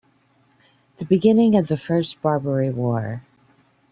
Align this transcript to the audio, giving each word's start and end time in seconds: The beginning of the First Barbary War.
The 0.97 1.05
beginning 1.05 1.55
of 1.57 1.67
the 1.67 1.77
First 1.77 2.23
Barbary 2.23 2.71
War. 2.71 3.21